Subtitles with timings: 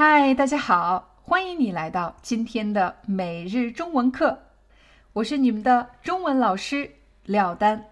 [0.00, 4.44] 嗨，大家好，欢迎你来到今天的每日中文课，
[5.12, 6.88] 我是你们的中文老师
[7.24, 7.84] 廖丹。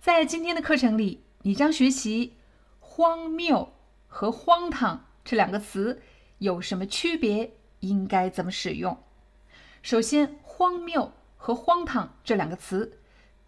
[0.00, 2.38] 在今天的课程里，你将学习
[2.80, 3.70] “荒谬”
[4.08, 6.00] 和“荒唐”这两个词
[6.38, 8.96] 有什么区别，应该怎么使用。
[9.82, 12.98] 首先，“荒谬”和“荒唐”这两个词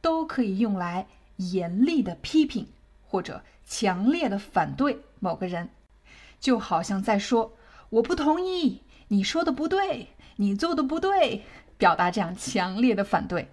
[0.02, 2.68] 都可以用来严厉的批评
[3.02, 5.70] 或者强烈的反对某个人，
[6.38, 7.50] 就好像在说。
[7.94, 11.42] 我不同意，你说的不对，你做的不对，
[11.78, 13.52] 表达这样强烈的反对。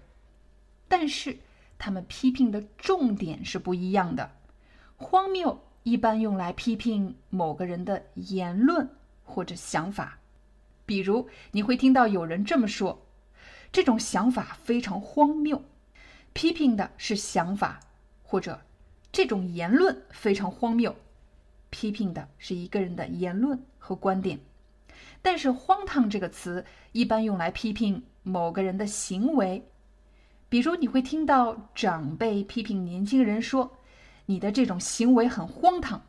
[0.88, 1.38] 但是
[1.78, 4.32] 他们批评的重点是不一样的。
[4.96, 8.88] 荒谬一般用来批评某个人的言论
[9.22, 10.18] 或者想法，
[10.84, 13.00] 比如你会听到有人这么说
[13.70, 15.62] ：“这种想法非常荒谬。”
[16.34, 17.78] 批评的是想法，
[18.24, 18.60] 或者
[19.12, 20.96] 这种言论非常荒谬。
[21.72, 24.38] 批评的是一个人的言论和观点，
[25.22, 29.66] 但是“荒唐”这个词一般用来批评某个人的行为。
[30.50, 33.78] 比如，你会听到长辈批评年轻人说
[34.26, 36.02] ：“你的这种行为很荒唐。”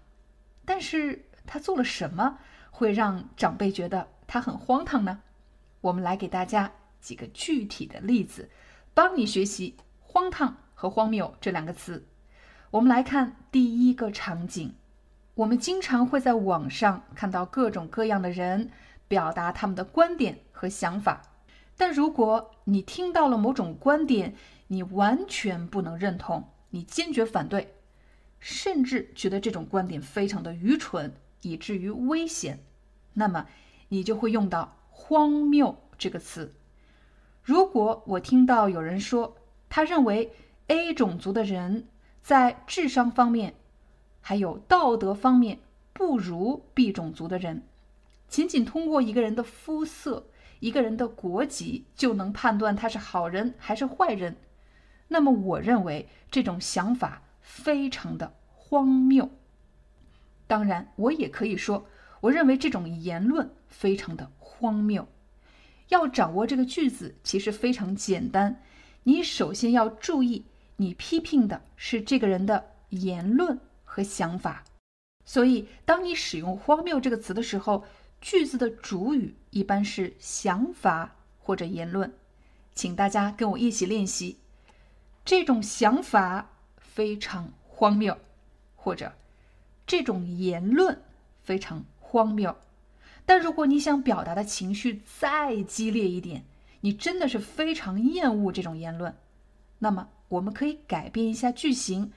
[0.65, 2.37] 但是他做了什么
[2.69, 5.21] 会让长辈觉得他很荒唐呢？
[5.79, 8.49] 我们来给大家几个具体的例子，
[8.93, 12.05] 帮你学习“荒唐”和“荒谬”这两个词。
[12.69, 14.75] 我们来看第一个场景。
[15.35, 18.69] 我们经常会在网上看到各种各样的人
[19.07, 21.23] 表达他们的观点和想法，
[21.75, 24.35] 但如果你听到了某种观点，
[24.67, 27.73] 你完全不能认同，你坚决反对，
[28.39, 32.59] 甚至觉得这种观点非常的愚蠢，以至于危险，
[33.13, 33.47] 那么
[33.89, 36.53] 你就会用到“荒谬”这个词。
[37.41, 39.35] 如果我听到有人说
[39.67, 40.31] 他认为
[40.67, 41.87] A 种族的人
[42.21, 43.55] 在智商方面，
[44.25, 45.59] 还有道德方面
[45.91, 47.63] 不如 B 种族的人，
[48.29, 50.27] 仅仅通过一个人的肤色、
[50.61, 54.37] 一个人的国籍就能判断他是好人还是坏人，
[55.09, 59.29] 那么我认为这种想法非常的荒谬。
[60.47, 61.85] 当然，我也可以说，
[62.21, 65.05] 我认为这种言论非常的荒谬。
[65.89, 68.61] 要掌握这个句子其实非常简单，
[69.03, 70.45] 你首先要注意，
[70.77, 73.59] 你批评的是这个人的言论。
[73.93, 74.63] 和想法，
[75.23, 77.85] 所以当你使用“荒谬”这个词的时候，
[78.19, 82.11] 句子的主语一般是想法或者言论。
[82.73, 84.39] 请大家跟我一起练习，
[85.23, 86.49] 这种想法
[86.79, 88.17] 非常荒谬，
[88.75, 89.13] 或者
[89.85, 90.99] 这种言论
[91.43, 92.57] 非常荒谬。
[93.27, 96.43] 但如果你想表达的情绪再激烈一点，
[96.81, 99.15] 你真的是非常厌恶这种言论，
[99.77, 102.11] 那么我们可以改变一下句型。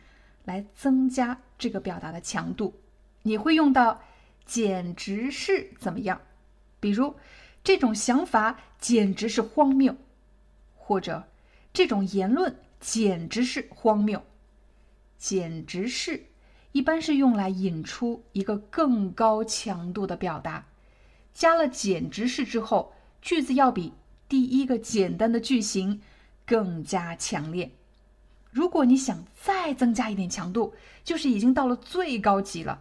[0.47, 2.73] 来增加这个表达的强度，
[3.23, 4.01] 你会用到
[4.47, 6.23] “简直是怎么样”，
[6.81, 7.15] 比如
[7.63, 9.95] 这种想法简直是荒谬，
[10.75, 11.29] 或者
[11.73, 14.23] 这种言论简直是荒谬。
[15.19, 16.27] 简直是
[16.73, 20.67] 一般是用来引出一个更高强度的表达，
[21.35, 23.95] 加了“简直是”之后，句子要比
[24.29, 26.01] 第一个简单的句型
[26.45, 27.73] 更加强烈。
[28.57, 30.73] 如果你想再增加一点强度，
[31.05, 32.81] 就是已经到了最高级了。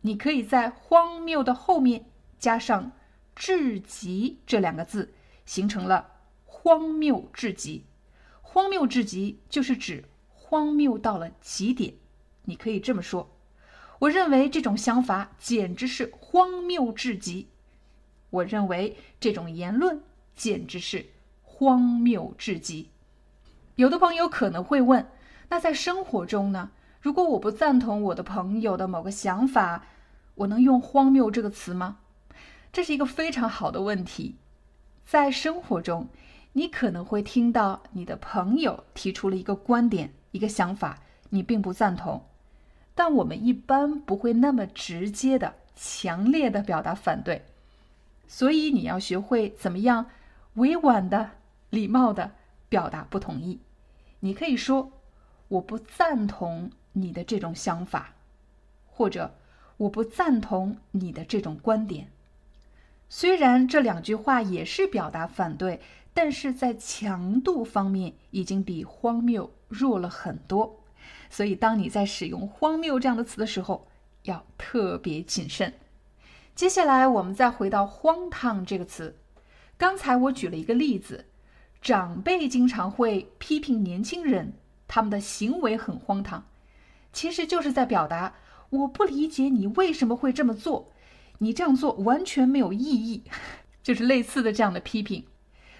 [0.00, 2.06] 你可以在“荒谬”的后面
[2.40, 2.90] 加上
[3.36, 5.14] “至极”这两个字，
[5.44, 6.10] 形成了
[6.44, 7.84] “荒谬至极”。
[8.42, 11.94] 荒谬至极就是指荒谬到了极点。
[12.42, 13.30] 你可以这么说
[14.00, 17.46] ：“我认为这种想法简直是荒谬至极。”
[18.30, 20.02] 我认为这种言论
[20.34, 21.06] 简直是
[21.44, 22.90] 荒谬至极。
[23.76, 25.06] 有的朋友可能会问：
[25.48, 26.70] 那在生活中呢？
[27.00, 29.84] 如果我不赞同我的朋友的某个想法，
[30.34, 31.98] 我能用“荒谬”这个词吗？
[32.72, 34.36] 这是一个非常好的问题。
[35.04, 36.08] 在生活中，
[36.54, 42.24] 你可能会听到你的朋友提出了一个观点、一个想法，你并不赞同，
[42.94, 47.44] 但我们一般不会那么直接的、强烈的表达反对。
[48.26, 50.06] 所以你要学会怎么样
[50.54, 51.30] 委婉的、
[51.70, 52.32] 礼貌的
[52.68, 53.60] 表达不同意。
[54.20, 54.92] 你可以说
[55.48, 58.14] ：“我不赞同你的这种想法，
[58.86, 59.34] 或者
[59.76, 62.08] 我不赞同你的这种观点。”
[63.08, 65.80] 虽然这两句话也是表达反对，
[66.12, 70.80] 但是在强度方面已经比荒谬弱了很多。
[71.30, 73.86] 所以，当你在使用“荒谬”这样的词的时候，
[74.24, 75.72] 要特别谨慎。
[76.56, 79.14] 接下来，我们再回到“荒唐”这个词。
[79.76, 81.26] 刚才我举了一个例子，
[81.80, 84.54] 长辈经常会批评年轻人，
[84.88, 86.44] 他们的行为很荒唐，
[87.12, 88.34] 其实就是在表达
[88.70, 90.90] 我不理解你为什么会这么做，
[91.38, 93.22] 你这样做完全没有意义，
[93.84, 95.24] 就是类似的这样的批评。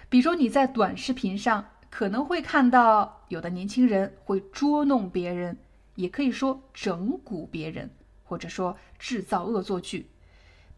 [0.07, 5.57] 比如说你在短视频上可能会看到有的年轻人会捉弄别人，
[5.95, 7.89] 也可以说整蛊别人，
[8.23, 10.09] 或者说制造恶作剧，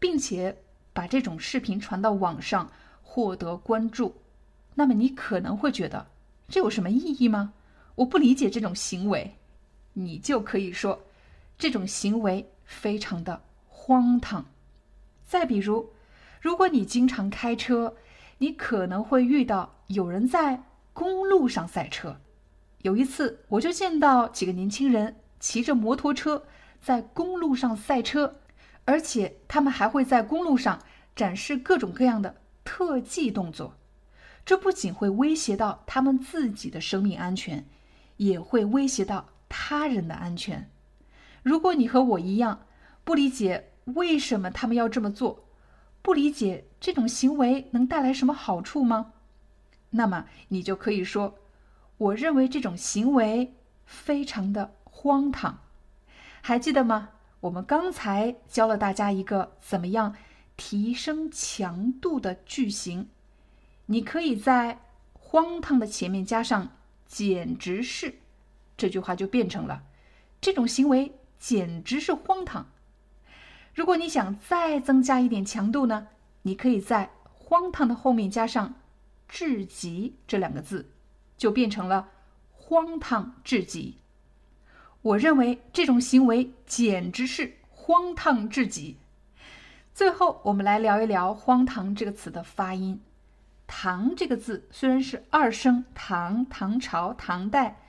[0.00, 0.56] 并且
[0.92, 2.68] 把这种视频传到网上。
[3.12, 4.14] 获得关注，
[4.80, 6.06] 那么你可能会觉得
[6.48, 7.52] 这有什么意义吗？
[7.96, 9.36] 我不理解这种行为，
[9.92, 10.98] 你就可以说
[11.58, 14.46] 这种行为非常的荒唐。
[15.26, 15.90] 再比如，
[16.40, 17.94] 如果你经常开车，
[18.38, 20.62] 你可能会遇到有人在
[20.94, 22.18] 公路上赛车。
[22.80, 26.42] 有一次，我就见到几个年轻人骑着摩托车
[26.80, 28.40] 在公路上赛车，
[28.86, 30.80] 而且他们还会在公路上
[31.14, 32.34] 展示各种各样的。
[32.64, 33.74] 特技动作，
[34.50, 37.64] 这不仅会威胁到他们自己的生命安全，
[38.16, 40.68] 也会威胁到他人的安全。
[41.44, 42.66] 如果你和我一样
[43.04, 45.44] 不理解为什么他们要这么做，
[46.02, 49.12] 不理解这种行为能带来什么好处吗？
[49.90, 51.38] 那么你就可以说
[51.96, 53.54] ：“我认为这种行为
[53.84, 55.60] 非常的荒唐。”
[56.42, 57.10] 还记得吗？
[57.38, 60.16] 我们刚才教了大家一个怎么样？
[60.56, 63.08] 提升强度的句型，
[63.90, 64.78] 你可以在
[65.18, 66.76] “荒唐”的前面加上
[67.08, 68.20] “简直是”，
[68.78, 69.82] 这句话就变成了
[70.40, 72.70] “这种行为简直是荒唐”。
[73.74, 76.06] 如果你想再增加一点强度呢，
[76.42, 78.76] 你可以在“荒唐”的后面加上
[79.28, 80.88] “至极”这两个字，
[81.36, 82.10] 就变成了
[82.54, 83.96] “荒唐至极”。
[85.02, 88.98] 我认为这种行为简直是荒唐至极。
[89.92, 93.00] 最后，我们来聊一聊“荒唐”这个词的发音。
[93.72, 97.80] “唐”这个字虽然是二声，唐、唐朝、唐代，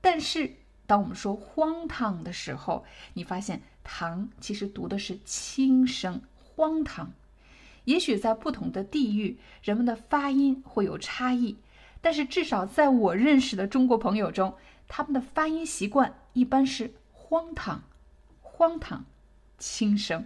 [0.00, 0.54] 但是
[0.86, 2.84] 当我们说“荒唐”的时候，
[3.14, 7.12] 你发现“唐”其实读的是轻声，“荒唐”。
[7.86, 11.56] 也许在不同的地域，人们的发音会有差异，
[12.00, 14.54] 但是至少在我认识的中国朋友中，
[14.86, 17.82] 他们的发音习惯一般是“荒唐
[18.40, 19.04] ”，“荒唐”，
[19.58, 20.24] 轻声。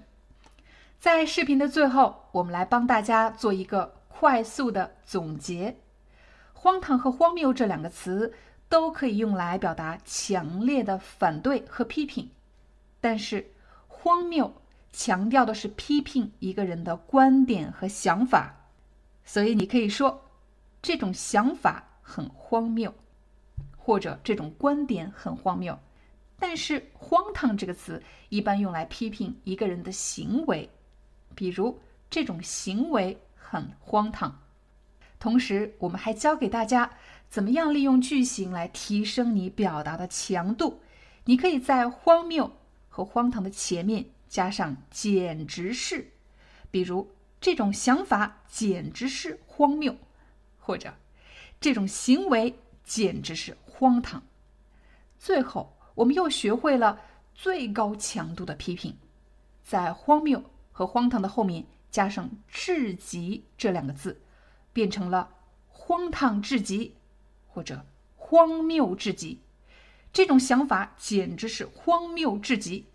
[0.98, 5.74] 在视频的最后，我们来帮大家做一个快速的总结。
[6.52, 8.34] 荒唐和荒谬这两个词
[8.68, 12.28] 都可以用来表达强烈的反对和批评，
[13.00, 13.50] 但是
[13.88, 14.52] 荒谬
[14.92, 18.54] 强调的是批评一个人的观点和想法，
[19.24, 20.22] 所以你可以说
[20.82, 22.92] 这种想法很荒谬，
[23.74, 25.78] 或者这种观点很荒谬。
[26.38, 30.68] 但是荒唐这个词一般用来批评一个人的行为。
[31.34, 31.80] 比如
[32.10, 33.18] 这种行为
[33.50, 34.42] 很荒唐，
[35.18, 36.92] 同时我们还教给大家
[37.28, 40.80] 怎么样利用句型来提升你表达的强度。
[41.24, 42.52] 你可以在“荒谬”
[42.88, 46.12] 和“荒唐”的前面加上“简直是”，
[46.70, 47.10] 比如
[47.40, 49.96] 这种想法简直是荒谬，
[50.60, 50.94] 或者
[51.60, 52.54] 这种行为
[52.84, 54.22] 简直是荒唐。
[55.18, 57.00] 最后，我们又学会了
[57.34, 58.96] 最高强度的批评，
[59.64, 60.40] 在“荒谬”。
[60.72, 64.20] 和荒唐的后面加上“至极”这两个字，
[64.72, 65.28] 变成了
[65.68, 66.94] “荒唐至极”
[67.48, 67.84] 或者
[68.16, 69.40] “荒谬至极”。
[70.12, 72.86] 这种想法简直是荒谬至极，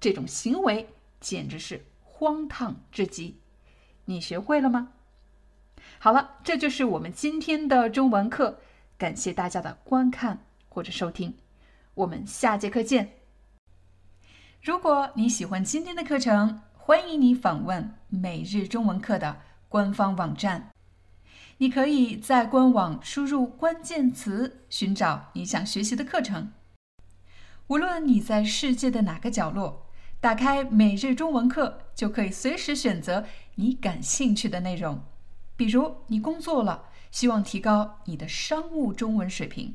[0.00, 0.88] 这种行为
[1.20, 3.36] 简直是荒唐至极。
[4.06, 4.92] 你学会了吗？
[5.98, 8.60] 好了，这就是我们今天的中文课。
[8.96, 11.36] 感谢大家的观看或者收听，
[11.94, 13.12] 我们下节课见。
[14.60, 20.70] 如果你喜欢今天的课程，欢迎你访问每日中文课的官方网站，
[21.58, 26.50] 你可以在官网输入关键词，寻找你想学习的课程。
[27.66, 33.26] 无论你在世界的哪个角落，打开每日中文课，就可以随时选择
[33.56, 34.98] 你感兴趣的内容。
[35.58, 39.74] 比如，你工作了，希望提高你的商务中文水平；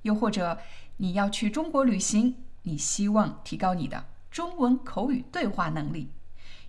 [0.00, 0.58] 又或者
[0.96, 6.08] 你要去中国旅行，你希望提高你的中文口语对话能力。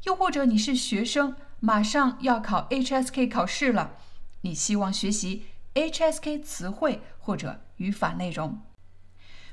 [0.05, 3.97] 又或者你是学生，马上要考 HSK 考试了，
[4.41, 8.61] 你希望学习 HSK 词汇或者语法内容。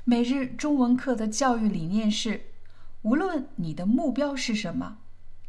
[0.03, 2.51] 每日中文课的教育理念是：
[3.01, 4.99] 无论你的目标是什么，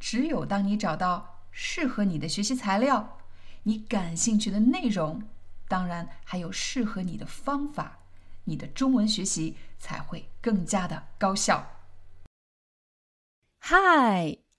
[0.01, 3.19] 只有当你找到适合你的学习材料，
[3.65, 5.23] 你感兴趣的内容，
[5.69, 7.99] 当然还有适合你的方法，
[8.45, 11.73] 你的中文学习才会更加的高效。
[13.67, 14.39] Hi,